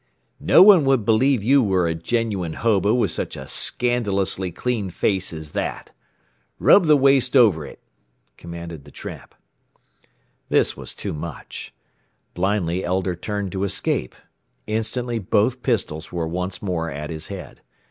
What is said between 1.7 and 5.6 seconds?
a genuine hobo with such a scandalously clean face as